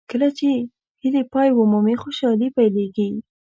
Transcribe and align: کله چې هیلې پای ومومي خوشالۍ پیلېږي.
کله 0.11 0.29
چې 0.37 0.49
هیلې 1.01 1.23
پای 1.33 1.49
ومومي 1.53 1.95
خوشالۍ 2.01 2.49
پیلېږي. 2.55 3.09